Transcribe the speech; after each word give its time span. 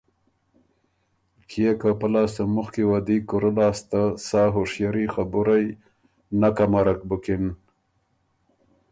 کيې 1.49 1.71
که 1.81 1.89
پۀ 1.99 2.07
لاسته 2.13 2.43
مخکی 2.55 2.83
وه 2.89 2.99
دی 3.07 3.17
کُورۀ 3.29 3.51
لاسته 3.57 4.01
سا 4.27 4.43
هُشئری 4.53 5.05
خبُرئ 5.13 5.65
نک 6.39 6.57
امرک 6.65 6.99
بُکِن۔ 7.09 7.43